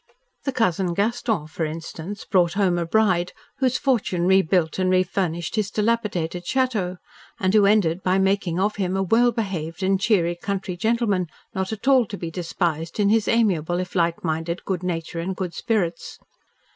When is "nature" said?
14.81-15.19